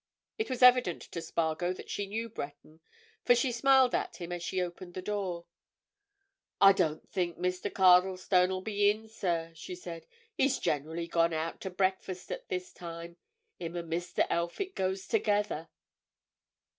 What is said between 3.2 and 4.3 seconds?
for she smiled at